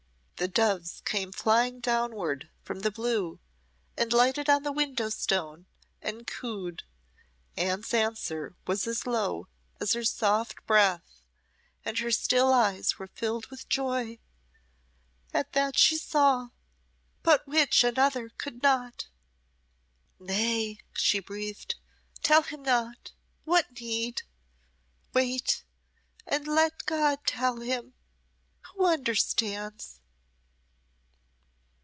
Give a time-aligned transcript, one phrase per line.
[0.37, 3.39] The doves came flying downward from the blue,
[3.95, 5.67] and lighted on the window stone
[6.01, 6.81] and cooed
[7.55, 11.21] Anne's answer was as low as her soft breath
[11.85, 14.17] and her still eyes were filled with joy
[15.31, 16.49] at that she saw
[17.21, 19.05] but which another could not.
[20.19, 21.75] "Nay," she breathed.
[22.23, 23.11] "Tell him not.
[23.43, 24.23] What need?
[25.13, 25.63] Wait,
[26.25, 27.93] and let God tell him
[28.73, 29.99] who understands."